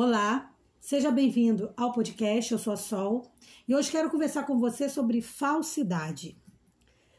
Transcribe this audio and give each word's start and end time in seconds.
Olá, 0.00 0.54
seja 0.78 1.10
bem-vindo 1.10 1.74
ao 1.76 1.90
podcast. 1.90 2.52
Eu 2.52 2.58
sou 2.60 2.72
a 2.72 2.76
Sol 2.76 3.32
e 3.66 3.74
hoje 3.74 3.90
quero 3.90 4.08
conversar 4.08 4.44
com 4.44 4.56
você 4.56 4.88
sobre 4.88 5.20
falsidade. 5.20 6.40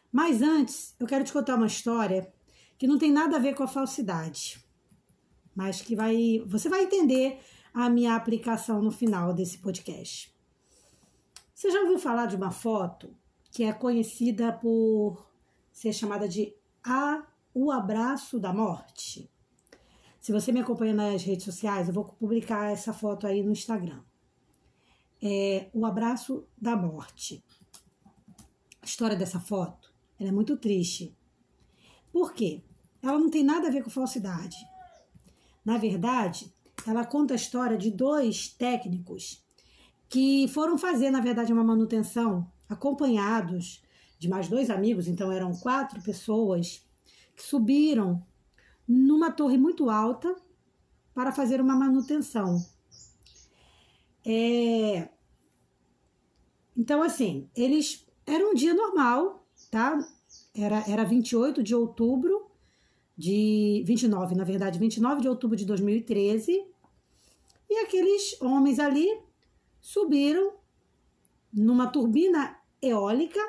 Mas 0.09 0.41
antes, 0.41 0.96
eu 0.97 1.05
quero 1.05 1.26
te 1.26 1.34
contar 1.34 1.55
uma 1.55 1.68
história 1.68 2.34
que 2.78 2.88
não 2.88 2.97
tem 2.97 3.12
nada 3.12 3.36
a 3.36 3.39
ver 3.39 3.54
com 3.54 3.63
a 3.63 3.68
falsidade, 3.68 4.65
mas 5.54 5.82
que 5.82 5.93
vai, 5.93 6.42
você 6.47 6.70
vai 6.70 6.86
entender 6.86 7.42
a 7.73 7.89
minha 7.89 8.15
aplicação 8.15 8.82
no 8.82 8.91
final 8.91 9.34
desse 9.34 9.57
podcast. 9.57 10.34
Você 11.54 11.70
já 11.70 11.82
ouviu 11.82 12.00
falar 12.00 12.27
de 12.27 12.38
uma 12.38 12.50
foto 12.50 13.14
que 13.52 13.66
é 13.66 13.73
conhecida 13.73 14.54
por 14.54 15.30
ser 15.70 15.91
chamada 15.91 16.30
de 16.30 16.55
a 16.82 17.27
o 17.54 17.73
abraço 17.73 18.39
da 18.39 18.54
morte? 18.54 19.30
Se 20.20 20.32
você 20.33 20.51
me 20.51 20.59
acompanha 20.59 20.93
nas 20.93 21.23
redes 21.23 21.46
sociais, 21.46 21.87
eu 21.87 21.93
vou 21.93 22.04
publicar 22.04 22.71
essa 22.71 22.91
foto 22.91 23.25
aí 23.25 23.41
no 23.41 23.51
Instagram. 23.51 24.01
É 25.21 25.69
o 25.73 25.86
abraço 25.86 26.46
da 26.57 26.75
morte. 26.75 27.43
A 28.82 28.86
história 28.86 29.15
dessa 29.15 29.39
foto 29.39 29.93
é 30.19 30.32
muito 30.32 30.57
triste. 30.57 31.15
Por 32.11 32.33
quê? 32.33 32.61
Ela 33.02 33.17
não 33.17 33.30
tem 33.30 33.44
nada 33.44 33.67
a 33.67 33.72
ver 33.72 33.83
com 33.83 33.89
falsidade. 33.89 34.58
Na 35.63 35.77
verdade, 35.77 36.53
ela 36.86 37.05
conta 37.05 37.33
a 37.33 37.36
história 37.36 37.77
de 37.77 37.91
dois 37.91 38.49
técnicos 38.49 39.44
que 40.09 40.47
foram 40.49 40.77
fazer, 40.77 41.11
na 41.11 41.22
verdade, 41.22 41.53
uma 41.53 41.63
manutenção 41.63 42.52
acompanhados 42.67 43.81
de 44.17 44.27
mais 44.27 44.49
dois 44.49 44.69
amigos, 44.69 45.08
então 45.08 45.31
eram 45.31 45.53
quatro 45.55 46.02
pessoas 46.02 46.86
que 47.36 47.44
subiram 47.44 48.25
numa 48.89 49.30
torre 49.30 49.56
muito 49.56 49.88
alta 49.88 50.36
para 51.14 51.31
fazer 51.31 51.61
uma 51.61 51.75
manutenção. 51.75 52.59
É... 54.25 55.09
Então, 56.75 57.03
assim, 57.03 57.47
eles. 57.55 58.08
Era 58.25 58.47
um 58.47 58.53
dia 58.53 58.73
normal, 58.73 59.47
tá? 59.69 60.00
Era, 60.55 60.83
era 60.89 61.03
28 61.03 61.61
de 61.61 61.75
outubro 61.75 62.50
de. 63.16 63.83
29, 63.86 64.33
na 64.33 64.44
verdade, 64.44 64.80
29 64.80 65.22
de 65.22 65.30
outubro 65.30 65.56
de 65.56 65.66
2013. 65.66 66.66
E 67.69 67.78
aqueles 67.80 68.41
homens 68.41 68.80
ali 68.80 69.08
subiram 69.80 70.53
numa 71.53 71.88
turbina 71.88 72.58
eólica 72.81 73.39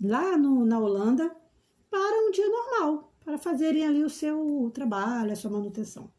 lá 0.00 0.36
no, 0.36 0.64
na 0.64 0.78
Holanda 0.78 1.34
para 1.90 2.28
um 2.28 2.30
dia 2.30 2.48
normal 2.48 3.09
para 3.24 3.38
fazerem 3.38 3.84
ali 3.86 4.02
o 4.02 4.10
seu 4.10 4.70
trabalho, 4.74 5.32
a 5.32 5.36
sua 5.36 5.50
manutenção. 5.50 6.10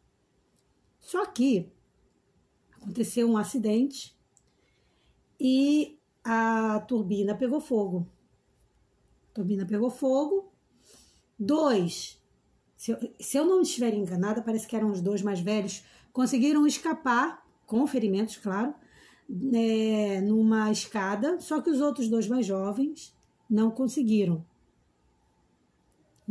Só 1.00 1.26
que 1.26 1.72
aconteceu 2.72 3.30
um 3.30 3.38
acidente 3.38 4.16
e 5.40 6.00
a 6.24 6.80
turbina 6.88 7.36
pegou 7.36 7.60
fogo. 7.60 8.08
A 9.32 9.34
turbina 9.34 9.66
pegou 9.66 9.90
fogo. 9.90 10.52
Dois, 11.38 12.22
se 12.78 12.92
eu, 12.92 13.14
se 13.20 13.38
eu 13.38 13.46
não 13.46 13.62
estiver 13.62 13.94
enganada, 13.94 14.42
parece 14.42 14.68
que 14.68 14.76
eram 14.76 14.92
os 14.92 15.02
dois 15.02 15.22
mais 15.22 15.40
velhos, 15.40 15.84
conseguiram 16.14 16.68
escapar, 16.68 17.46
com 17.66 17.86
ferimentos, 17.88 18.38
claro, 18.38 18.76
é, 19.54 20.22
numa 20.22 20.72
escada, 20.72 21.40
só 21.40 21.62
que 21.62 21.70
os 21.70 21.80
outros 21.80 22.08
dois 22.10 22.28
mais 22.28 22.46
jovens 22.46 23.16
não 23.50 23.72
conseguiram. 23.72 24.46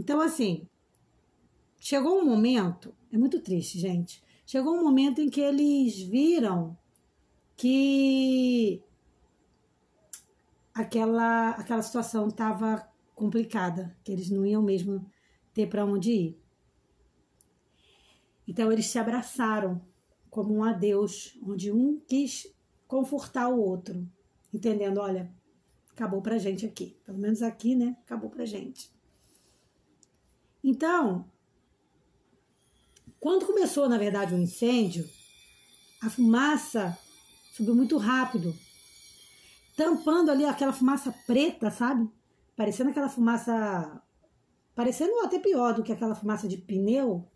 Então, 0.00 0.18
assim, 0.18 0.66
chegou 1.78 2.18
um 2.18 2.24
momento, 2.24 2.96
é 3.12 3.18
muito 3.18 3.38
triste, 3.38 3.78
gente. 3.78 4.24
Chegou 4.46 4.72
um 4.72 4.82
momento 4.82 5.20
em 5.20 5.28
que 5.28 5.42
eles 5.42 6.00
viram 6.00 6.74
que 7.54 8.82
aquela, 10.72 11.50
aquela 11.50 11.82
situação 11.82 12.28
estava 12.28 12.90
complicada, 13.14 13.94
que 14.02 14.10
eles 14.10 14.30
não 14.30 14.46
iam 14.46 14.62
mesmo 14.62 15.04
ter 15.52 15.68
para 15.68 15.84
onde 15.84 16.10
ir. 16.10 16.42
Então 18.48 18.72
eles 18.72 18.86
se 18.86 18.98
abraçaram 18.98 19.82
como 20.30 20.54
um 20.54 20.64
adeus, 20.64 21.38
onde 21.46 21.70
um 21.70 22.00
quis 22.08 22.50
confortar 22.88 23.50
o 23.50 23.60
outro, 23.60 24.10
entendendo, 24.50 24.98
olha, 24.98 25.30
acabou 25.92 26.22
pra 26.22 26.38
gente 26.38 26.64
aqui, 26.64 26.98
pelo 27.04 27.18
menos 27.18 27.42
aqui, 27.42 27.74
né? 27.74 27.98
Acabou 28.00 28.30
pra 28.30 28.46
gente. 28.46 28.98
Então, 30.62 31.24
quando 33.18 33.46
começou, 33.46 33.88
na 33.88 33.98
verdade, 33.98 34.34
o 34.34 34.36
um 34.36 34.42
incêndio, 34.42 35.08
a 36.02 36.08
fumaça 36.08 36.96
subiu 37.52 37.74
muito 37.74 37.98
rápido, 37.98 38.54
tampando 39.76 40.30
ali 40.30 40.44
aquela 40.44 40.72
fumaça 40.72 41.14
preta, 41.26 41.70
sabe? 41.70 42.08
Parecendo 42.56 42.90
aquela 42.90 43.08
fumaça. 43.08 44.02
Parecendo 44.74 45.18
até 45.20 45.38
pior 45.38 45.74
do 45.74 45.82
que 45.82 45.92
aquela 45.92 46.14
fumaça 46.14 46.48
de 46.48 46.56
pneu. 46.56 47.28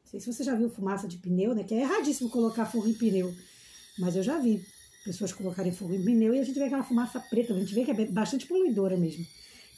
Não 0.00 0.06
sei 0.06 0.20
se 0.20 0.32
você 0.32 0.44
já 0.44 0.54
viu 0.54 0.70
fumaça 0.70 1.08
de 1.08 1.16
pneu, 1.18 1.54
né? 1.54 1.64
Que 1.64 1.74
é 1.74 1.80
erradíssimo 1.80 2.30
colocar 2.30 2.66
fogo 2.66 2.88
em 2.88 2.94
pneu. 2.94 3.32
Mas 3.98 4.14
eu 4.14 4.22
já 4.22 4.38
vi 4.38 4.64
pessoas 5.04 5.32
colocarem 5.32 5.72
fogo 5.72 5.94
em 5.94 6.04
pneu 6.04 6.34
e 6.34 6.38
a 6.38 6.44
gente 6.44 6.58
vê 6.58 6.64
aquela 6.66 6.84
fumaça 6.84 7.18
preta, 7.18 7.54
a 7.54 7.58
gente 7.58 7.74
vê 7.74 7.84
que 7.84 7.90
é 7.90 8.06
bastante 8.06 8.46
poluidora 8.46 8.96
mesmo. 8.96 9.24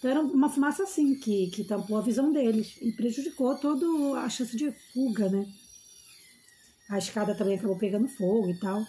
Então 0.03 0.11
era 0.11 0.21
uma 0.21 0.49
fumaça 0.49 0.83
assim 0.83 1.15
que, 1.15 1.47
que 1.51 1.63
tampou 1.63 1.97
a 1.97 2.01
visão 2.01 2.33
deles 2.33 2.77
e 2.83 2.91
prejudicou 2.91 3.57
toda 3.57 3.87
a 4.19 4.29
chance 4.29 4.57
de 4.57 4.73
fuga, 4.93 5.29
né? 5.29 5.47
A 6.91 6.99
escada 6.99 7.37
também 7.37 7.57
acabou 7.57 7.79
pegando 7.79 8.09
fogo 8.09 8.51
e 8.51 8.59
tal. 8.59 8.85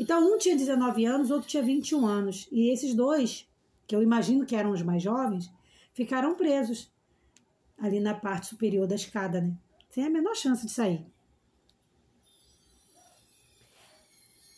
Então 0.00 0.34
um 0.34 0.36
tinha 0.36 0.56
19 0.56 1.04
anos, 1.04 1.30
outro 1.30 1.48
tinha 1.48 1.62
21 1.62 2.04
anos. 2.04 2.48
E 2.50 2.72
esses 2.72 2.92
dois, 2.92 3.46
que 3.86 3.94
eu 3.94 4.02
imagino 4.02 4.44
que 4.44 4.56
eram 4.56 4.72
os 4.72 4.82
mais 4.82 5.00
jovens, 5.00 5.48
ficaram 5.92 6.34
presos 6.34 6.90
ali 7.78 8.00
na 8.00 8.14
parte 8.14 8.48
superior 8.48 8.88
da 8.88 8.96
escada, 8.96 9.40
né? 9.40 9.56
Sem 9.90 10.04
a 10.04 10.10
menor 10.10 10.34
chance 10.34 10.66
de 10.66 10.72
sair. 10.72 11.06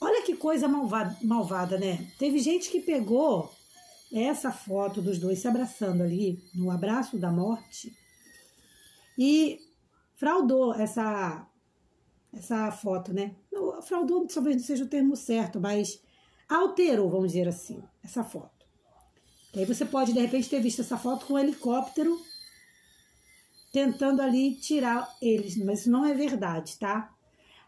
Olha 0.00 0.22
que 0.22 0.34
coisa 0.34 0.66
malvada, 0.66 1.14
malvada, 1.20 1.76
né? 1.76 2.10
Teve 2.18 2.38
gente 2.38 2.70
que 2.70 2.80
pegou 2.80 3.54
essa 4.12 4.52
foto 4.52 5.02
dos 5.02 5.18
dois 5.18 5.38
se 5.38 5.48
abraçando 5.48 6.02
ali, 6.02 6.42
no 6.54 6.70
abraço 6.70 7.18
da 7.18 7.30
morte, 7.30 7.96
e 9.18 9.60
fraudou 10.14 10.74
essa, 10.74 11.46
essa 12.32 12.70
foto, 12.70 13.12
né? 13.12 13.34
Fraudou 13.82 14.26
talvez 14.26 14.56
não 14.56 14.62
seja 14.62 14.84
o 14.84 14.88
termo 14.88 15.16
certo, 15.16 15.60
mas 15.60 16.00
alterou, 16.48 17.10
vamos 17.10 17.32
dizer 17.32 17.48
assim, 17.48 17.82
essa 18.02 18.22
foto. 18.22 18.66
E 19.54 19.60
aí 19.60 19.64
você 19.64 19.84
pode, 19.84 20.12
de 20.12 20.20
repente, 20.20 20.48
ter 20.48 20.60
visto 20.60 20.82
essa 20.82 20.98
foto 20.98 21.26
com 21.26 21.34
um 21.34 21.38
helicóptero 21.38 22.16
tentando 23.72 24.22
ali 24.22 24.54
tirar 24.54 25.14
eles, 25.20 25.56
mas 25.58 25.80
isso 25.80 25.90
não 25.90 26.04
é 26.04 26.14
verdade, 26.14 26.78
tá? 26.78 27.14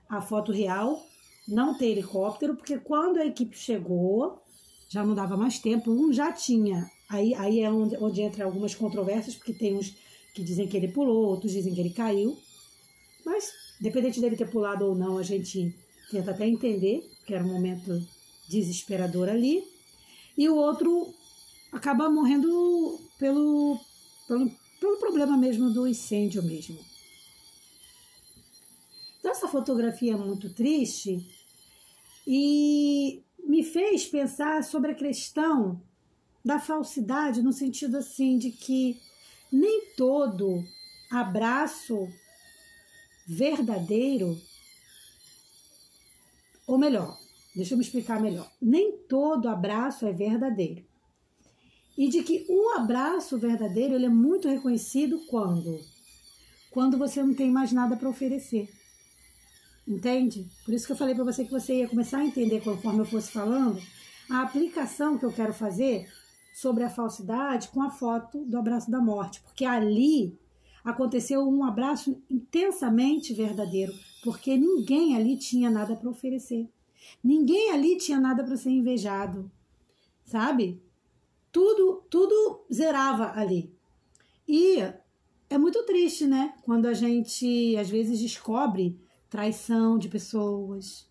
A 0.09 0.21
foto 0.21 0.53
real 0.53 1.03
não 1.47 1.77
tem 1.77 1.93
helicóptero, 1.93 2.57
porque 2.57 2.79
quando 2.79 3.19
a 3.19 3.27
equipe 3.27 3.57
chegou, 3.57 4.43
já 4.89 5.05
não 5.05 5.15
dava 5.15 5.37
mais 5.37 5.59
tempo, 5.59 5.91
um 5.91 6.13
já 6.13 6.33
tinha. 6.33 6.91
Aí, 7.09 7.35
aí 7.35 7.61
é 7.61 7.71
onde, 7.71 7.97
onde 7.97 8.23
entra 8.23 8.45
algumas 8.45 8.75
controvérsias, 8.75 9.37
porque 9.37 9.53
tem 9.53 9.77
uns 9.77 9.95
que 10.35 10.43
dizem 10.43 10.67
que 10.67 10.77
ele 10.77 10.89
pulou, 10.89 11.27
outros 11.27 11.53
dizem 11.53 11.75
que 11.75 11.81
ele 11.81 11.91
caiu. 11.91 12.39
Mas, 13.25 13.53
dependente 13.81 14.21
dele 14.21 14.37
ter 14.37 14.51
pulado 14.51 14.87
ou 14.87 14.95
não, 14.95 15.19
a 15.19 15.23
gente 15.23 15.75
tenta 16.11 16.31
até 16.31 16.47
entender, 16.47 17.09
que 17.27 17.35
era 17.35 17.45
um 17.45 17.53
momento 17.53 18.03
desesperador 18.49 19.29
ali. 19.29 19.63
E 20.37 20.49
o 20.49 20.57
outro 20.57 21.13
acaba 21.73 22.09
morrendo 22.09 22.99
pelo, 23.19 23.79
pelo, 24.27 24.51
pelo 24.81 24.97
problema 24.99 25.37
mesmo 25.37 25.71
do 25.71 25.87
incêndio 25.87 26.43
mesmo. 26.43 26.79
Então, 29.19 29.33
essa 29.33 29.49
fotografia 29.49 30.15
é 30.15 30.17
muito 30.17 30.49
triste 30.51 31.27
e 32.27 32.98
me 33.59 33.65
fez 33.65 34.07
pensar 34.07 34.63
sobre 34.63 34.93
a 34.93 34.95
questão 34.95 35.83
da 36.45 36.61
falsidade, 36.61 37.43
no 37.43 37.53
sentido 37.53 37.97
assim 37.97 38.39
de 38.39 38.53
que 38.53 38.97
nem 39.53 39.87
todo 39.97 40.63
abraço 41.11 42.09
verdadeiro, 43.27 44.41
ou 46.69 46.79
melhor, 46.79 47.19
deixa 47.53 47.75
eu 47.75 47.79
me 47.79 47.83
explicar 47.83 48.21
melhor, 48.21 48.49
nem 48.63 48.93
todo 49.09 49.49
abraço 49.49 50.07
é 50.07 50.13
verdadeiro. 50.13 50.87
E 51.97 52.09
de 52.09 52.23
que 52.23 52.47
o 52.49 52.77
abraço 52.77 53.39
verdadeiro 53.39 53.97
ele 53.97 54.07
é 54.07 54.09
muito 54.09 54.49
reconhecido 54.49 55.19
quando? 55.27 55.81
Quando 56.71 56.97
você 56.97 57.21
não 57.25 57.35
tem 57.35 57.51
mais 57.51 57.73
nada 57.73 57.97
para 57.97 58.09
oferecer. 58.09 58.73
Entende? 59.89 60.47
Por 60.67 60.75
isso 60.75 60.85
que 60.85 60.93
eu 60.93 60.97
falei 60.97 61.15
para 61.15 61.25
você 61.25 61.47
que 61.47 61.51
você 61.51 61.79
ia 61.79 61.89
começar 61.89 62.19
a 62.19 62.25
entender 62.27 62.61
conforme 62.61 63.01
eu 63.01 63.07
fosse 63.07 63.33
falando 63.33 63.81
a 64.29 64.43
aplicação 64.43 65.17
que 65.17 65.25
eu 65.25 65.33
quero 65.33 65.55
fazer 65.55 66.07
sobre 66.55 66.85
a 66.85 66.91
falsidade 66.91 67.69
com 67.69 67.81
a 67.81 67.89
foto 67.89 68.45
do 68.45 68.59
abraço 68.59 68.91
da 68.91 69.01
morte, 69.01 69.41
porque 69.41 69.65
ali 69.65 70.39
aconteceu 70.85 71.49
um 71.49 71.65
abraço 71.65 72.23
intensamente 72.29 73.33
verdadeiro, 73.33 73.95
porque 74.23 74.59
ninguém 74.59 75.17
ali 75.17 75.39
tinha 75.39 75.71
nada 75.71 75.97
para 75.97 76.11
oferecer. 76.11 76.69
Ninguém 77.25 77.71
ali 77.71 77.97
tinha 77.97 78.21
nada 78.21 78.45
para 78.45 78.59
ser 78.59 78.71
invejado. 78.71 79.51
Sabe? 80.27 80.83
Tudo, 81.51 82.03
tudo 82.11 82.67
zerava 82.71 83.33
ali. 83.35 83.73
E 84.47 84.81
é 85.49 85.57
muito 85.57 85.83
triste, 85.85 86.27
né? 86.27 86.53
Quando 86.63 86.85
a 86.85 86.93
gente 86.93 87.75
às 87.79 87.89
vezes 87.89 88.21
descobre 88.21 89.08
traição 89.29 89.99
de 89.99 90.09
pessoas, 90.09 91.09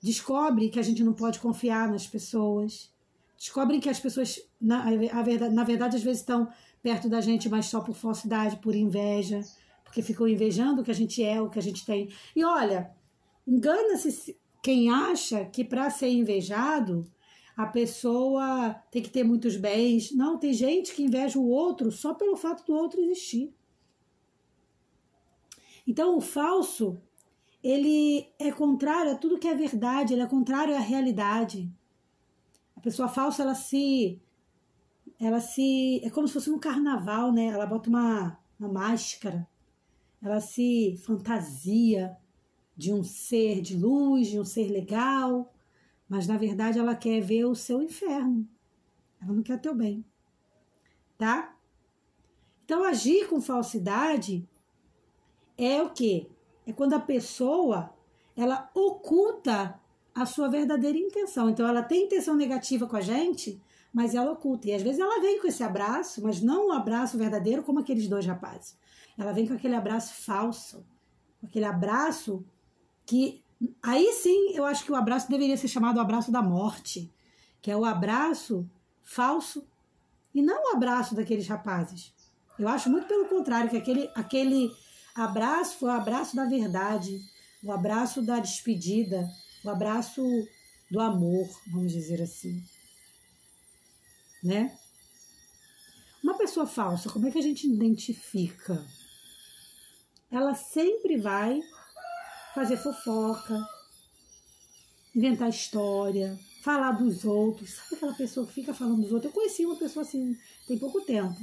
descobre 0.00 0.68
que 0.68 0.78
a 0.78 0.82
gente 0.82 1.02
não 1.04 1.12
pode 1.12 1.38
confiar 1.38 1.88
nas 1.88 2.06
pessoas, 2.06 2.92
descobrem 3.36 3.80
que 3.80 3.88
as 3.88 4.00
pessoas, 4.00 4.40
na, 4.60 4.84
verdade, 5.22 5.54
na 5.54 5.64
verdade, 5.64 5.96
às 5.96 6.02
vezes 6.02 6.20
estão 6.20 6.48
perto 6.82 7.08
da 7.08 7.20
gente, 7.20 7.48
mas 7.48 7.66
só 7.66 7.80
por 7.80 7.94
falsidade, 7.94 8.56
por 8.56 8.74
inveja, 8.74 9.40
porque 9.84 10.02
ficam 10.02 10.26
invejando 10.26 10.80
o 10.80 10.84
que 10.84 10.90
a 10.90 10.94
gente 10.94 11.22
é, 11.22 11.40
o 11.40 11.48
que 11.48 11.58
a 11.58 11.62
gente 11.62 11.86
tem. 11.86 12.08
E 12.34 12.44
olha, 12.44 12.90
engana-se 13.46 14.36
quem 14.62 14.90
acha 14.90 15.44
que 15.44 15.64
para 15.64 15.90
ser 15.90 16.08
invejado 16.08 17.04
a 17.56 17.66
pessoa 17.66 18.74
tem 18.90 19.02
que 19.02 19.10
ter 19.10 19.24
muitos 19.24 19.56
bens. 19.56 20.12
Não, 20.12 20.38
tem 20.38 20.52
gente 20.52 20.94
que 20.94 21.02
inveja 21.02 21.38
o 21.38 21.48
outro 21.48 21.92
só 21.92 22.14
pelo 22.14 22.36
fato 22.36 22.64
do 22.64 22.74
outro 22.74 23.00
existir. 23.00 23.52
Então, 25.86 26.16
o 26.16 26.20
falso, 26.20 27.00
ele 27.62 28.28
é 28.38 28.50
contrário 28.50 29.12
a 29.12 29.16
tudo 29.16 29.38
que 29.38 29.46
é 29.46 29.54
verdade, 29.54 30.12
ele 30.12 30.22
é 30.22 30.26
contrário 30.26 30.74
à 30.74 30.80
realidade. 30.80 31.72
A 32.76 32.80
pessoa 32.80 33.08
falsa, 33.08 33.42
ela 33.42 33.54
se 33.54 34.20
ela 35.20 35.40
se 35.40 36.00
é 36.04 36.10
como 36.10 36.26
se 36.26 36.34
fosse 36.34 36.50
um 36.50 36.58
carnaval, 36.58 37.32
né? 37.32 37.46
Ela 37.46 37.64
bota 37.66 37.88
uma, 37.88 38.38
uma 38.58 38.68
máscara. 38.68 39.46
Ela 40.20 40.40
se 40.40 40.96
fantasia 41.04 42.16
de 42.76 42.92
um 42.92 43.04
ser 43.04 43.60
de 43.60 43.76
luz, 43.76 44.28
de 44.28 44.40
um 44.40 44.44
ser 44.44 44.68
legal, 44.68 45.52
mas 46.08 46.26
na 46.26 46.36
verdade 46.36 46.78
ela 46.78 46.96
quer 46.96 47.20
ver 47.20 47.44
o 47.44 47.54
seu 47.54 47.80
inferno. 47.80 48.48
Ela 49.20 49.32
não 49.32 49.42
quer 49.42 49.60
teu 49.60 49.74
bem. 49.74 50.04
Tá? 51.16 51.56
Então 52.64 52.82
agir 52.84 53.28
com 53.28 53.40
falsidade 53.40 54.48
é 55.56 55.80
o 55.82 55.90
que? 55.90 56.28
É 56.66 56.72
quando 56.72 56.94
a 56.94 57.00
pessoa 57.00 57.92
ela 58.36 58.70
oculta 58.74 59.78
a 60.14 60.26
sua 60.26 60.48
verdadeira 60.48 60.96
intenção. 60.98 61.48
Então 61.50 61.66
ela 61.66 61.82
tem 61.82 62.04
intenção 62.04 62.34
negativa 62.34 62.86
com 62.86 62.96
a 62.96 63.00
gente, 63.00 63.60
mas 63.92 64.14
ela 64.14 64.32
oculta. 64.32 64.68
E 64.68 64.74
às 64.74 64.82
vezes 64.82 65.00
ela 65.00 65.20
vem 65.20 65.40
com 65.40 65.46
esse 65.46 65.62
abraço, 65.62 66.22
mas 66.22 66.40
não 66.40 66.68
um 66.68 66.72
abraço 66.72 67.18
verdadeiro 67.18 67.62
como 67.62 67.80
aqueles 67.80 68.08
dois 68.08 68.26
rapazes. 68.26 68.76
Ela 69.18 69.32
vem 69.32 69.46
com 69.46 69.54
aquele 69.54 69.74
abraço 69.74 70.14
falso, 70.22 70.84
aquele 71.42 71.64
abraço 71.64 72.44
que 73.04 73.42
aí 73.82 74.12
sim 74.12 74.52
eu 74.54 74.64
acho 74.64 74.84
que 74.84 74.92
o 74.92 74.96
abraço 74.96 75.30
deveria 75.30 75.56
ser 75.56 75.68
chamado 75.68 76.00
abraço 76.00 76.32
da 76.32 76.42
morte, 76.42 77.12
que 77.60 77.70
é 77.70 77.76
o 77.76 77.84
abraço 77.84 78.68
falso 79.02 79.66
e 80.34 80.40
não 80.42 80.70
o 80.70 80.76
abraço 80.76 81.14
daqueles 81.14 81.46
rapazes. 81.46 82.12
Eu 82.58 82.68
acho 82.68 82.90
muito 82.90 83.06
pelo 83.06 83.26
contrário, 83.26 83.70
que 83.70 83.76
aquele, 83.76 84.10
aquele 84.14 84.70
abraço 85.14 85.78
foi 85.78 85.88
o 85.88 85.92
abraço 85.92 86.34
da 86.36 86.44
verdade, 86.44 87.20
o 87.62 87.72
abraço 87.72 88.22
da 88.22 88.38
despedida, 88.38 89.28
o 89.64 89.70
abraço 89.70 90.22
do 90.90 91.00
amor, 91.00 91.48
vamos 91.66 91.92
dizer 91.92 92.20
assim 92.22 92.62
né? 94.42 94.76
Uma 96.22 96.36
pessoa 96.36 96.66
falsa, 96.66 97.10
como 97.10 97.28
é 97.28 97.30
que 97.30 97.38
a 97.38 97.42
gente 97.42 97.66
identifica? 97.66 98.84
Ela 100.30 100.54
sempre 100.54 101.16
vai 101.18 101.60
fazer 102.54 102.76
fofoca, 102.76 103.66
inventar 105.14 105.48
história, 105.48 106.38
falar 106.62 106.92
dos 106.92 107.24
outros. 107.24 107.74
Sabe 107.74 107.96
aquela 107.96 108.14
pessoa 108.14 108.46
que 108.46 108.54
fica 108.54 108.74
falando 108.74 109.02
dos 109.02 109.12
outros? 109.12 109.30
Eu 109.30 109.32
conheci 109.32 109.64
uma 109.64 109.76
pessoa 109.76 110.04
assim 110.04 110.36
tem 110.66 110.78
pouco 110.78 111.00
tempo. 111.02 111.40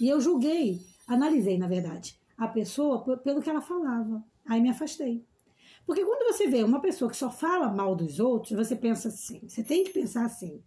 E 0.00 0.08
eu 0.08 0.20
julguei, 0.20 0.80
analisei, 1.06 1.58
na 1.58 1.66
verdade, 1.66 2.16
a 2.36 2.48
pessoa 2.48 3.02
pelo 3.18 3.42
que 3.42 3.50
ela 3.50 3.60
falava. 3.60 4.24
Aí 4.46 4.60
me 4.60 4.70
afastei. 4.70 5.26
Porque 5.86 6.04
quando 6.04 6.32
você 6.32 6.46
vê 6.46 6.62
uma 6.62 6.80
pessoa 6.80 7.10
que 7.10 7.16
só 7.16 7.30
fala 7.30 7.68
mal 7.68 7.94
dos 7.96 8.20
outros, 8.20 8.52
você 8.52 8.76
pensa 8.76 9.08
assim, 9.08 9.48
você 9.48 9.64
tem 9.64 9.82
que 9.82 9.90
pensar 9.90 10.24
assim, 10.24 10.62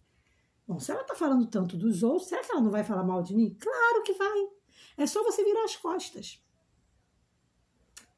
Bom, 0.66 0.80
se 0.80 0.90
ela 0.90 1.02
está 1.02 1.14
falando 1.14 1.46
tanto 1.46 1.76
dos 1.76 2.02
outros, 2.02 2.28
será 2.28 2.42
que 2.42 2.50
ela 2.50 2.60
não 2.60 2.70
vai 2.70 2.82
falar 2.82 3.04
mal 3.04 3.22
de 3.22 3.34
mim? 3.34 3.56
Claro 3.58 4.02
que 4.02 4.14
vai. 4.14 4.48
É 4.96 5.06
só 5.06 5.22
você 5.22 5.44
virar 5.44 5.64
as 5.64 5.76
costas. 5.76 6.42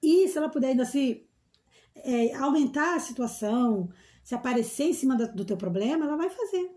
E 0.02 0.26
se 0.28 0.38
ela 0.38 0.48
puder 0.48 0.68
ainda 0.68 0.86
se 0.86 1.28
é, 1.94 2.34
aumentar 2.36 2.94
a 2.94 3.00
situação, 3.00 3.90
se 4.24 4.34
aparecer 4.34 4.84
em 4.84 4.92
cima 4.94 5.14
do 5.16 5.44
teu 5.44 5.56
problema, 5.56 6.06
ela 6.06 6.16
vai 6.16 6.30
fazer. 6.30 6.70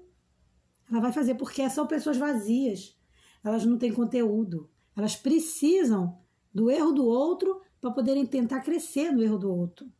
Ela 0.91 0.99
vai 0.99 1.13
fazer 1.13 1.35
porque 1.35 1.69
são 1.69 1.87
pessoas 1.87 2.17
vazias. 2.17 2.99
Elas 3.41 3.63
não 3.63 3.77
têm 3.77 3.93
conteúdo. 3.93 4.69
Elas 4.95 5.15
precisam 5.15 6.20
do 6.53 6.69
erro 6.69 6.91
do 6.91 7.05
outro 7.05 7.61
para 7.79 7.91
poderem 7.91 8.25
tentar 8.25 8.61
crescer 8.61 9.11
no 9.11 9.23
erro 9.23 9.37
do 9.37 9.51
outro. 9.51 9.91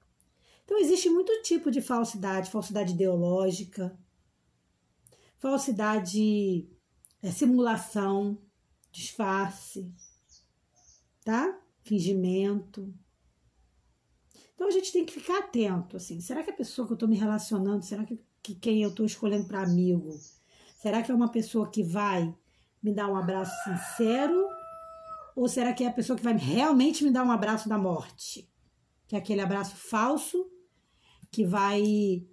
Então 0.63 0.79
existe 0.79 1.09
muito 1.09 1.41
tipo 1.41 1.71
de 1.71 1.81
falsidade, 1.81 2.51
falsidade 2.51 2.93
ideológica, 2.93 3.97
falsidade, 5.37 6.69
é, 7.21 7.31
simulação, 7.31 8.37
disfarce, 8.91 9.91
tá? 11.23 11.59
Fingimento. 11.81 12.93
Então 14.53 14.67
a 14.67 14.71
gente 14.71 14.93
tem 14.93 15.03
que 15.03 15.13
ficar 15.13 15.39
atento, 15.39 15.97
assim. 15.97 16.21
Será 16.21 16.43
que 16.43 16.51
a 16.51 16.55
pessoa 16.55 16.85
que 16.85 16.93
eu 16.93 16.95
estou 16.95 17.09
me 17.09 17.17
relacionando, 17.17 17.83
será 17.83 18.05
que, 18.05 18.19
que 18.43 18.53
quem 18.53 18.83
eu 18.83 18.89
estou 18.89 19.05
escolhendo 19.05 19.47
para 19.47 19.63
amigo, 19.63 20.19
será 20.77 21.01
que 21.01 21.11
é 21.11 21.15
uma 21.15 21.31
pessoa 21.31 21.69
que 21.69 21.83
vai 21.83 22.33
me 22.81 22.93
dar 22.93 23.07
um 23.07 23.15
abraço 23.15 23.51
sincero? 23.63 24.50
Ou 25.35 25.47
será 25.47 25.73
que 25.73 25.83
é 25.83 25.87
a 25.87 25.93
pessoa 25.93 26.17
que 26.17 26.23
vai 26.23 26.35
realmente 26.35 27.03
me 27.03 27.11
dar 27.11 27.23
um 27.23 27.31
abraço 27.31 27.69
da 27.69 27.77
morte? 27.77 28.49
Que 29.07 29.15
é 29.15 29.19
aquele 29.19 29.41
abraço 29.41 29.75
falso 29.75 30.49
que 31.31 31.45
vai 31.45 31.81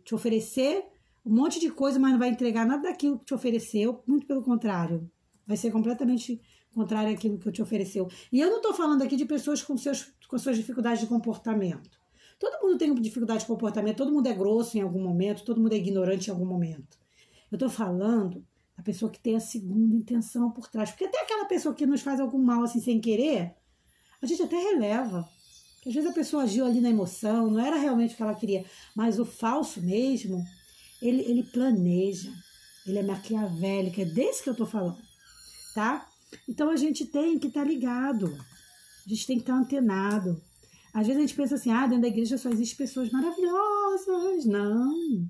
te 0.05 0.15
oferecer 0.15 0.85
um 1.25 1.35
monte 1.35 1.61
de 1.61 1.71
coisa, 1.71 1.99
mas 1.99 2.13
não 2.13 2.19
vai 2.19 2.31
entregar 2.31 2.67
nada 2.67 2.85
daquilo 2.85 3.19
que 3.19 3.27
te 3.27 3.35
ofereceu, 3.35 4.03
muito 4.07 4.27
pelo 4.27 4.43
contrário. 4.43 5.11
Vai 5.47 5.57
ser 5.57 5.71
completamente 5.71 6.41
contrário 6.75 7.13
àquilo 7.13 7.39
que 7.39 7.53
te 7.53 7.61
ofereceu. 7.61 8.09
E 8.33 8.41
eu 8.41 8.49
não 8.49 8.57
estou 8.57 8.73
falando 8.73 9.03
aqui 9.03 9.17
de 9.17 9.27
pessoas 9.27 9.63
com, 9.63 9.77
seus, 9.77 10.13
com 10.27 10.39
suas 10.39 10.57
dificuldades 10.57 11.01
de 11.01 11.07
comportamento. 11.07 11.99
Todo 12.39 12.63
mundo 12.63 12.79
tem 12.79 12.95
dificuldade 12.95 13.41
de 13.41 13.47
comportamento, 13.47 13.97
todo 13.97 14.13
mundo 14.13 14.27
é 14.27 14.33
grosso 14.33 14.79
em 14.79 14.81
algum 14.81 15.03
momento, 15.03 15.45
todo 15.45 15.61
mundo 15.61 15.73
é 15.73 15.77
ignorante 15.77 16.29
em 16.29 16.31
algum 16.31 16.47
momento. 16.47 16.99
Eu 17.51 17.57
estou 17.57 17.69
falando 17.69 18.45
da 18.79 18.85
pessoa 18.85 19.11
que 19.11 19.19
tem 19.19 19.35
a 19.35 19.41
segunda 19.41 19.97
intenção 19.97 20.53
por 20.53 20.69
trás. 20.69 20.91
Porque 20.91 21.05
até 21.05 21.21
aquela 21.21 21.47
pessoa 21.47 21.75
que 21.75 21.85
nos 21.85 22.01
faz 22.01 22.21
algum 22.21 22.39
mal 22.39 22.63
assim 22.63 22.81
sem 22.81 23.01
querer, 23.01 23.53
a 24.23 24.27
gente 24.27 24.41
até 24.41 24.57
releva. 24.57 25.29
Às 25.85 25.93
vezes 25.93 26.09
a 26.09 26.15
pessoa 26.15 26.45
agiu 26.45 26.65
ali 26.65 26.81
na 26.81 26.91
emoção, 26.91 27.51
não 27.51 27.59
era 27.59 27.77
realmente 27.77 28.15
o 28.15 28.17
que 28.17 28.23
ela 28.23 28.37
queria. 28.37 28.65
Mas 28.95 29.19
o 29.19 29.25
falso 29.25 29.83
mesmo, 29.83 30.45
ele, 31.03 31.23
ele 31.23 31.43
planeja, 31.43 32.33
ele 32.87 32.99
é 32.99 33.03
maquiavélico, 33.03 34.01
é 34.01 34.05
desse 34.05 34.45
que 34.45 34.51
eu 34.51 34.55
tô 34.55 34.65
falando, 34.65 34.99
tá? 35.75 36.07
Então 36.49 36.71
a 36.71 36.77
gente 36.77 37.05
tem 37.05 37.37
que 37.37 37.49
estar 37.49 37.63
tá 37.63 37.67
ligado, 37.67 38.27
a 38.27 39.09
gente 39.09 39.27
tem 39.27 39.37
que 39.39 39.43
estar 39.43 39.55
tá 39.55 39.59
antenado. 39.59 40.41
Às 40.95 41.07
vezes 41.07 41.17
a 41.17 41.27
gente 41.27 41.37
pensa 41.37 41.57
assim, 41.57 41.73
ah, 41.73 41.87
dentro 41.87 42.03
da 42.03 42.09
igreja 42.09 42.39
só 42.39 42.49
existe 42.49 42.77
pessoas 42.77 43.11
maravilhosas. 43.11 44.45
Não. 44.47 45.29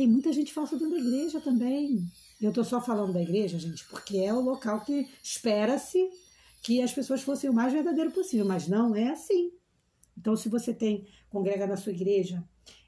Tem 0.00 0.08
muita 0.08 0.32
gente 0.32 0.50
falsa 0.50 0.78
dentro 0.78 0.94
da 0.94 0.98
igreja 0.98 1.42
também. 1.42 2.10
Eu 2.40 2.50
tô 2.54 2.64
só 2.64 2.80
falando 2.80 3.12
da 3.12 3.20
igreja, 3.20 3.58
gente, 3.58 3.84
porque 3.84 4.16
é 4.16 4.32
o 4.32 4.40
local 4.40 4.80
que 4.80 5.06
espera-se 5.22 6.08
que 6.62 6.80
as 6.80 6.90
pessoas 6.90 7.20
fossem 7.20 7.50
o 7.50 7.52
mais 7.52 7.70
verdadeiro 7.70 8.10
possível, 8.10 8.46
mas 8.46 8.66
não 8.66 8.96
é 8.96 9.10
assim. 9.10 9.52
Então, 10.16 10.34
se 10.34 10.48
você 10.48 10.72
tem, 10.72 11.06
congrega 11.28 11.66
na 11.66 11.76
sua 11.76 11.92
igreja, 11.92 12.42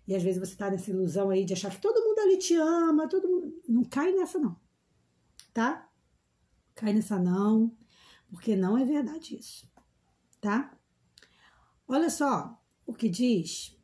e 0.08 0.16
às 0.16 0.22
vezes 0.22 0.40
você 0.40 0.54
está 0.54 0.70
nessa 0.70 0.90
ilusão 0.90 1.28
aí 1.28 1.44
de 1.44 1.52
achar 1.52 1.70
que 1.70 1.82
todo 1.82 2.02
mundo 2.02 2.18
ali 2.20 2.38
te 2.38 2.54
ama, 2.54 3.06
todo 3.06 3.28
mundo. 3.28 3.60
Não 3.68 3.84
cai 3.84 4.10
nessa, 4.12 4.38
não. 4.38 4.56
Tá? 5.52 5.86
Cai 6.74 6.94
nessa, 6.94 7.18
não, 7.18 7.76
porque 8.30 8.56
não 8.56 8.78
é 8.78 8.86
verdade 8.86 9.36
isso. 9.36 9.70
Tá? 10.40 10.74
Olha 11.86 12.08
só 12.08 12.58
o 12.86 12.94
que 12.94 13.10
diz 13.10 13.76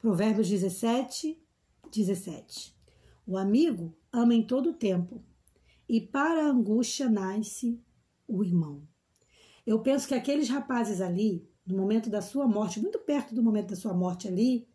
Provérbios 0.00 0.48
17, 0.48 1.40
17. 1.90 2.76
O 3.26 3.36
amigo 3.36 3.94
ama 4.12 4.34
em 4.34 4.42
todo 4.42 4.70
o 4.70 4.74
tempo, 4.74 5.22
e 5.88 6.00
para 6.00 6.44
a 6.44 6.50
angústia 6.50 7.08
nasce 7.08 7.82
o 8.26 8.42
irmão. 8.44 8.86
Eu 9.66 9.80
penso 9.80 10.08
que 10.08 10.14
aqueles 10.14 10.48
rapazes 10.48 11.00
ali, 11.00 11.46
no 11.66 11.76
momento 11.76 12.08
da 12.08 12.22
sua 12.22 12.46
morte, 12.46 12.80
muito 12.80 12.98
perto 13.00 13.34
do 13.34 13.42
momento 13.42 13.70
da 13.70 13.76
sua 13.76 13.92
morte 13.92 14.26
ali, 14.26 14.66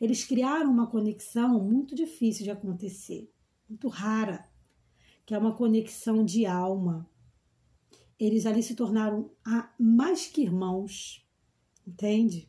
eles 0.00 0.24
criaram 0.24 0.70
uma 0.70 0.86
conexão 0.86 1.62
muito 1.62 1.94
difícil 1.94 2.44
de 2.44 2.50
acontecer, 2.50 3.32
muito 3.68 3.88
rara, 3.88 4.48
que 5.24 5.34
é 5.34 5.38
uma 5.38 5.54
conexão 5.54 6.24
de 6.24 6.46
alma. 6.46 7.08
eles 8.18 8.46
ali 8.46 8.62
se 8.62 8.74
tornaram 8.74 9.30
mais 9.78 10.26
que 10.26 10.42
irmãos, 10.42 11.26
entende? 11.86 12.48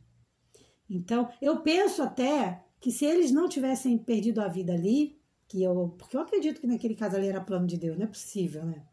Então, 0.89 1.29
eu 1.41 1.61
penso 1.61 2.01
até 2.01 2.65
que 2.79 2.91
se 2.91 3.05
eles 3.05 3.31
não 3.31 3.47
tivessem 3.49 3.97
perdido 3.97 4.41
a 4.41 4.47
vida 4.47 4.73
ali, 4.73 5.19
que 5.47 5.63
eu, 5.63 5.95
porque 5.97 6.15
eu 6.15 6.21
acredito 6.21 6.59
que 6.59 6.67
naquele 6.67 6.95
caso 6.95 7.15
ali 7.15 7.27
era 7.27 7.41
plano 7.41 7.65
de 7.65 7.77
Deus, 7.77 7.97
não 7.97 8.05
é 8.05 8.07
possível, 8.07 8.65
né? 8.65 8.85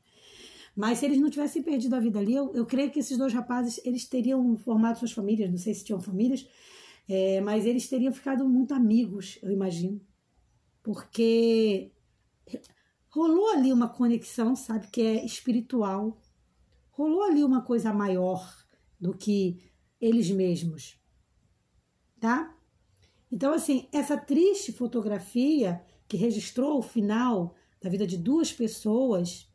Mas 0.76 0.98
se 0.98 1.04
eles 1.04 1.20
não 1.20 1.30
tivessem 1.30 1.62
perdido 1.62 1.94
a 1.94 2.00
vida 2.00 2.18
ali, 2.18 2.34
eu, 2.34 2.52
eu 2.54 2.66
creio 2.66 2.90
que 2.90 2.98
esses 2.98 3.16
dois 3.16 3.32
rapazes 3.32 3.80
eles 3.84 4.06
teriam 4.06 4.56
formado 4.56 4.98
suas 4.98 5.12
famílias, 5.12 5.50
não 5.50 5.58
sei 5.58 5.72
se 5.74 5.84
tinham 5.84 6.00
famílias, 6.00 6.48
é, 7.08 7.40
mas 7.40 7.64
eles 7.64 7.88
teriam 7.88 8.12
ficado 8.12 8.48
muito 8.48 8.74
amigos, 8.74 9.38
eu 9.42 9.52
imagino, 9.52 10.00
porque 10.82 11.92
rolou 13.08 13.50
ali 13.52 13.72
uma 13.72 13.88
conexão, 13.88 14.56
sabe, 14.56 14.88
que 14.88 15.00
é 15.00 15.24
espiritual, 15.24 16.20
rolou 16.90 17.22
ali 17.22 17.44
uma 17.44 17.62
coisa 17.62 17.92
maior 17.92 18.64
do 19.00 19.14
que 19.14 19.60
eles 20.00 20.30
mesmos, 20.30 20.98
tá? 22.18 22.56
Então, 23.34 23.52
assim, 23.52 23.88
essa 23.90 24.16
triste 24.16 24.70
fotografia 24.70 25.84
que 26.06 26.16
registrou 26.16 26.78
o 26.78 26.82
final 26.82 27.56
da 27.82 27.90
vida 27.90 28.06
de 28.06 28.16
duas 28.16 28.52
pessoas 28.52 29.52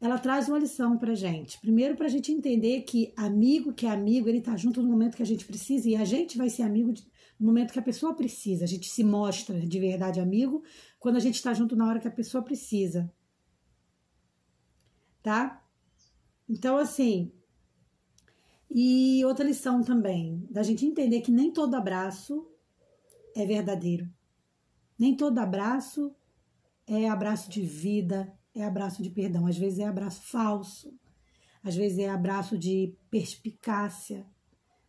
ela 0.00 0.18
traz 0.18 0.48
uma 0.48 0.58
lição 0.58 0.98
pra 0.98 1.14
gente. 1.14 1.60
Primeiro, 1.60 1.94
pra 1.94 2.08
gente 2.08 2.32
entender 2.32 2.80
que 2.80 3.12
amigo 3.16 3.72
que 3.72 3.86
é 3.86 3.90
amigo, 3.90 4.28
ele 4.28 4.40
tá 4.40 4.56
junto 4.56 4.82
no 4.82 4.88
momento 4.88 5.16
que 5.16 5.22
a 5.22 5.26
gente 5.26 5.44
precisa 5.44 5.88
e 5.88 5.94
a 5.94 6.04
gente 6.04 6.36
vai 6.36 6.50
ser 6.50 6.64
amigo 6.64 6.92
de, 6.92 7.06
no 7.38 7.46
momento 7.46 7.72
que 7.72 7.78
a 7.78 7.82
pessoa 7.82 8.12
precisa. 8.12 8.64
A 8.64 8.66
gente 8.66 8.90
se 8.90 9.04
mostra 9.04 9.60
de 9.60 9.78
verdade 9.78 10.18
amigo 10.18 10.64
quando 10.98 11.18
a 11.18 11.20
gente 11.20 11.36
está 11.36 11.54
junto 11.54 11.76
na 11.76 11.86
hora 11.86 12.00
que 12.00 12.08
a 12.08 12.10
pessoa 12.10 12.42
precisa. 12.42 13.08
Tá? 15.22 15.64
Então, 16.48 16.78
assim. 16.78 17.32
E 18.74 19.22
outra 19.26 19.44
lição 19.44 19.82
também, 19.82 20.46
da 20.50 20.62
gente 20.62 20.86
entender 20.86 21.20
que 21.20 21.30
nem 21.30 21.52
todo 21.52 21.74
abraço 21.74 22.50
é 23.36 23.44
verdadeiro. 23.44 24.08
Nem 24.98 25.14
todo 25.14 25.38
abraço 25.38 26.14
é 26.86 27.06
abraço 27.06 27.50
de 27.50 27.60
vida, 27.60 28.32
é 28.54 28.64
abraço 28.64 29.02
de 29.02 29.10
perdão, 29.10 29.46
às 29.46 29.58
vezes 29.58 29.78
é 29.78 29.84
abraço 29.84 30.22
falso, 30.22 30.98
às 31.62 31.76
vezes 31.76 31.98
é 31.98 32.08
abraço 32.08 32.56
de 32.56 32.96
perspicácia, 33.10 34.26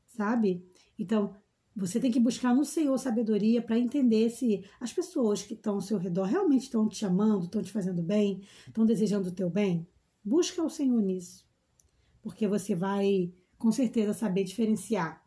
sabe? 0.06 0.66
Então, 0.98 1.36
você 1.76 2.00
tem 2.00 2.12
que 2.12 2.22
buscar 2.22 2.56
no 2.56 2.64
Senhor 2.64 2.98
sabedoria 2.98 3.62
para 3.62 3.78
entender 3.78 4.30
se 4.30 4.64
as 4.80 4.94
pessoas 4.94 5.44
que 5.44 5.56
estão 5.56 5.76
ao 5.76 5.82
seu 5.82 5.98
redor 5.98 6.24
realmente 6.24 6.64
estão 6.64 6.88
te 6.88 7.06
amando, 7.06 7.46
estão 7.46 7.62
te 7.62 7.72
fazendo 7.72 8.02
bem, 8.02 8.44
estão 8.66 8.86
desejando 8.86 9.28
o 9.28 9.34
teu 9.34 9.50
bem. 9.50 9.86
Busca 10.24 10.64
o 10.64 10.70
Senhor 10.70 11.02
nisso, 11.02 11.46
porque 12.22 12.48
você 12.48 12.74
vai 12.74 13.34
com 13.64 13.72
certeza 13.72 14.14
saber 14.14 14.44
diferenciar 14.44 15.26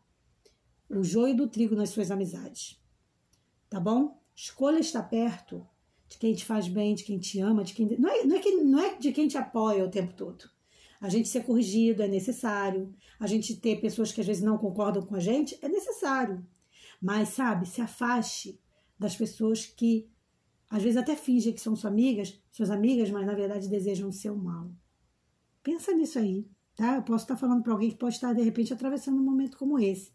o 0.87 1.03
joio 1.03 1.35
do 1.35 1.47
trigo 1.47 1.75
nas 1.75 1.89
suas 1.89 2.11
amizades. 2.11 2.79
Tá 3.67 3.79
bom? 3.79 4.21
Escolha 4.35 4.77
estar 4.77 5.01
perto 5.01 5.67
de 6.07 6.19
quem 6.19 6.35
te 6.35 6.45
faz 6.45 6.67
bem, 6.67 6.93
de 6.93 7.03
quem 7.03 7.17
te 7.17 7.39
ama, 7.39 7.63
de 7.63 7.73
quem. 7.73 7.87
Não 7.97 8.07
é, 8.07 8.23
não 8.23 8.35
é, 8.35 8.39
que, 8.39 8.51
não 8.51 8.79
é 8.79 8.95
de 8.95 9.11
quem 9.11 9.27
te 9.27 9.39
apoia 9.39 9.83
o 9.83 9.89
tempo 9.89 10.13
todo. 10.13 10.47
A 11.01 11.09
gente 11.09 11.27
ser 11.27 11.45
corrigido 11.45 12.03
é 12.03 12.07
necessário. 12.07 12.93
A 13.19 13.25
gente 13.25 13.55
ter 13.55 13.81
pessoas 13.81 14.11
que 14.11 14.21
às 14.21 14.27
vezes 14.27 14.43
não 14.43 14.59
concordam 14.59 15.01
com 15.01 15.15
a 15.15 15.19
gente 15.19 15.57
é 15.59 15.67
necessário. 15.67 16.45
Mas, 17.01 17.29
sabe, 17.29 17.65
se 17.65 17.81
afaste 17.81 18.61
das 18.99 19.15
pessoas 19.15 19.65
que 19.65 20.07
às 20.69 20.83
vezes 20.83 20.97
até 20.97 21.15
fingem 21.15 21.53
que 21.53 21.61
são 21.61 21.75
suas 21.75 21.91
amigas, 21.91 22.39
suas 22.51 22.69
amigas, 22.69 23.09
mas 23.09 23.25
na 23.25 23.33
verdade 23.33 23.67
desejam 23.67 24.09
o 24.09 24.13
seu 24.13 24.35
mal. 24.35 24.69
Pensa 25.63 25.91
nisso 25.91 26.19
aí, 26.19 26.47
tá? 26.77 26.95
Eu 26.95 27.01
posso 27.01 27.25
estar 27.25 27.35
falando 27.35 27.63
para 27.63 27.73
alguém 27.73 27.89
que 27.89 27.97
pode 27.97 28.15
estar 28.15 28.31
de 28.33 28.41
repente 28.41 28.71
atravessando 28.71 29.17
um 29.17 29.25
momento 29.25 29.57
como 29.57 29.79
esse, 29.79 30.13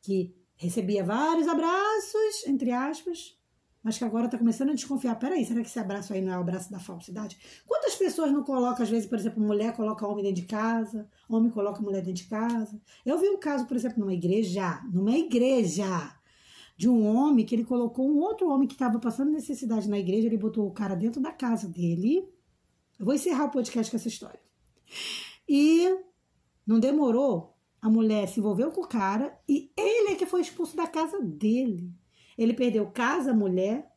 que 0.00 0.34
recebia 0.56 1.04
vários 1.04 1.48
abraços, 1.48 2.46
entre 2.46 2.70
aspas, 2.70 3.36
mas 3.82 3.98
que 3.98 4.04
agora 4.04 4.26
está 4.26 4.38
começando 4.38 4.70
a 4.70 4.74
desconfiar. 4.74 5.16
Peraí, 5.16 5.44
será 5.44 5.60
que 5.60 5.66
esse 5.66 5.78
abraço 5.80 6.12
aí 6.12 6.22
não 6.22 6.32
é 6.32 6.38
o 6.38 6.40
abraço 6.40 6.70
da 6.70 6.78
falsidade? 6.78 7.36
Quantas 7.66 7.96
pessoas 7.96 8.30
não 8.30 8.44
colocam, 8.44 8.84
às 8.84 8.88
vezes, 8.88 9.08
por 9.08 9.18
exemplo, 9.18 9.42
mulher 9.42 9.74
coloca 9.74 10.06
homem 10.06 10.22
dentro 10.22 10.40
de 10.40 10.46
casa, 10.46 11.08
homem 11.28 11.50
coloca 11.50 11.82
mulher 11.82 12.00
dentro 12.00 12.22
de 12.22 12.28
casa? 12.28 12.80
Eu 13.04 13.18
vi 13.18 13.28
um 13.28 13.40
caso, 13.40 13.66
por 13.66 13.76
exemplo, 13.76 13.98
numa 13.98 14.14
igreja, 14.14 14.80
numa 14.92 15.18
igreja, 15.18 16.14
de 16.76 16.88
um 16.88 17.04
homem 17.04 17.44
que 17.44 17.56
ele 17.56 17.64
colocou 17.64 18.08
um 18.08 18.18
outro 18.18 18.48
homem 18.48 18.68
que 18.68 18.74
estava 18.74 19.00
passando 19.00 19.32
necessidade 19.32 19.88
na 19.88 19.98
igreja, 19.98 20.28
ele 20.28 20.38
botou 20.38 20.64
o 20.64 20.70
cara 20.70 20.94
dentro 20.94 21.20
da 21.20 21.32
casa 21.32 21.68
dele. 21.68 22.28
Eu 23.00 23.04
vou 23.04 23.14
encerrar 23.14 23.46
o 23.46 23.50
podcast 23.50 23.90
com 23.90 23.96
essa 23.96 24.08
história. 24.08 24.40
E 25.48 25.88
não 26.66 26.78
demorou, 26.78 27.56
a 27.80 27.90
mulher 27.90 28.28
se 28.28 28.38
envolveu 28.38 28.70
com 28.70 28.82
o 28.82 28.86
cara 28.86 29.36
e 29.48 29.72
ele 29.76 30.12
é 30.12 30.14
que 30.14 30.24
foi 30.24 30.40
expulso 30.40 30.76
da 30.76 30.86
casa 30.86 31.20
dele. 31.20 31.92
Ele 32.38 32.54
perdeu 32.54 32.90
casa, 32.90 33.34
mulher, 33.34 33.90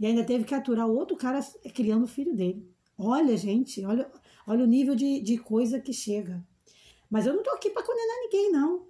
e 0.00 0.06
ainda 0.06 0.24
teve 0.24 0.44
que 0.44 0.54
aturar 0.54 0.88
outro 0.88 1.16
cara 1.16 1.40
criando 1.74 2.04
o 2.04 2.08
filho 2.08 2.34
dele. 2.34 2.68
Olha, 2.98 3.36
gente, 3.36 3.84
olha, 3.84 4.10
olha 4.46 4.64
o 4.64 4.66
nível 4.66 4.94
de, 4.94 5.20
de 5.20 5.36
coisa 5.38 5.78
que 5.78 5.92
chega. 5.92 6.42
Mas 7.10 7.26
eu 7.26 7.34
não 7.34 7.42
tô 7.42 7.50
aqui 7.50 7.70
para 7.70 7.82
condenar 7.82 8.16
ninguém, 8.22 8.50
não. 8.50 8.86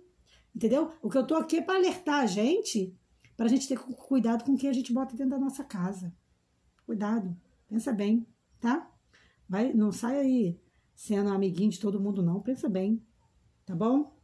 Entendeu? 0.54 0.90
O 1.02 1.10
que 1.10 1.18
eu 1.18 1.26
tô 1.26 1.34
aqui 1.34 1.58
é 1.58 1.62
para 1.62 1.74
alertar 1.74 2.20
a 2.22 2.26
gente, 2.26 2.96
para 3.36 3.46
a 3.46 3.48
gente 3.48 3.68
ter 3.68 3.78
cuidado 3.78 4.44
com 4.44 4.52
o 4.52 4.56
que 4.56 4.68
a 4.68 4.72
gente 4.72 4.92
bota 4.92 5.16
dentro 5.16 5.30
da 5.32 5.38
nossa 5.38 5.64
casa. 5.64 6.14
Cuidado, 6.86 7.36
pensa 7.68 7.92
bem, 7.92 8.26
tá? 8.60 8.90
Vai, 9.48 9.72
não 9.72 9.92
sai 9.92 10.20
aí 10.20 10.60
sendo 10.96 11.28
amiguinho 11.28 11.70
de 11.70 11.78
todo 11.78 12.00
mundo, 12.00 12.22
não. 12.22 12.40
Pensa 12.40 12.68
bem, 12.68 13.00
tá 13.66 13.76
bom? 13.76 14.16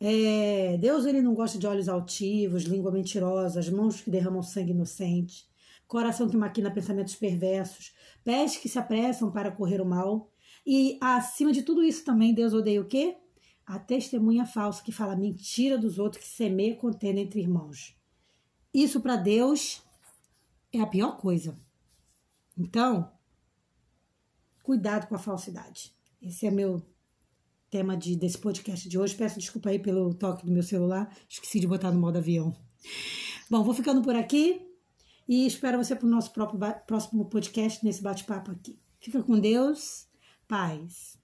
É, 0.00 0.76
Deus 0.78 1.06
ele 1.06 1.22
não 1.22 1.34
gosta 1.34 1.58
de 1.58 1.66
olhos 1.66 1.88
altivos, 1.88 2.64
língua 2.64 2.90
mentirosa, 2.90 3.70
mãos 3.70 4.00
que 4.00 4.10
derramam 4.10 4.42
sangue 4.42 4.72
inocente, 4.72 5.46
coração 5.86 6.28
que 6.28 6.36
maquina 6.36 6.70
pensamentos 6.70 7.14
perversos, 7.14 7.94
pés 8.24 8.56
que 8.56 8.68
se 8.68 8.78
apressam 8.78 9.30
para 9.30 9.52
correr 9.52 9.80
o 9.80 9.86
mal. 9.86 10.30
E 10.66 10.98
acima 11.00 11.52
de 11.52 11.62
tudo 11.62 11.84
isso 11.84 12.04
também 12.04 12.34
Deus 12.34 12.52
odeia 12.52 12.80
o 12.80 12.86
quê? 12.86 13.16
A 13.64 13.78
testemunha 13.78 14.44
falsa 14.44 14.82
que 14.82 14.90
fala 14.90 15.14
mentira 15.14 15.78
dos 15.78 15.98
outros, 15.98 16.24
que 16.24 16.28
semeia 16.28 16.74
contenda 16.74 17.20
entre 17.20 17.40
irmãos. 17.40 17.96
Isso 18.72 19.00
para 19.00 19.16
Deus 19.16 19.82
é 20.72 20.80
a 20.80 20.86
pior 20.86 21.16
coisa. 21.16 21.58
Então, 22.56 23.12
cuidado 24.62 25.06
com 25.06 25.14
a 25.14 25.18
falsidade. 25.18 25.92
Esse 26.22 26.46
é 26.46 26.50
meu 26.50 26.82
tema 27.70 27.96
de, 27.96 28.16
desse 28.16 28.38
podcast 28.38 28.88
de 28.88 28.98
hoje. 28.98 29.14
Peço 29.14 29.38
desculpa 29.38 29.70
aí 29.70 29.78
pelo 29.78 30.12
toque 30.14 30.44
do 30.44 30.52
meu 30.52 30.62
celular, 30.62 31.14
esqueci 31.28 31.60
de 31.60 31.66
botar 31.66 31.92
no 31.92 32.00
modo 32.00 32.18
avião. 32.18 32.54
Bom, 33.48 33.62
vou 33.62 33.74
ficando 33.74 34.02
por 34.02 34.14
aqui 34.14 34.60
e 35.28 35.46
espero 35.46 35.78
você 35.78 35.94
para 35.94 36.06
o 36.06 36.10
nosso 36.10 36.32
próprio, 36.32 36.60
próximo 36.86 37.24
podcast 37.26 37.84
nesse 37.84 38.02
bate-papo 38.02 38.50
aqui. 38.50 38.78
Fica 38.98 39.22
com 39.22 39.38
Deus, 39.38 40.06
paz. 40.46 41.18